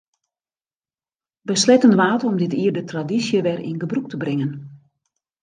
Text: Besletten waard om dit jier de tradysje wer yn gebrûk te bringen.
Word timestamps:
Besletten 1.41 1.95
waard 1.95 2.23
om 2.23 2.37
dit 2.37 2.51
jier 2.59 2.73
de 2.77 2.85
tradysje 2.91 3.39
wer 3.47 3.59
yn 3.69 3.81
gebrûk 3.83 4.07
te 4.09 4.17
bringen. 4.23 4.51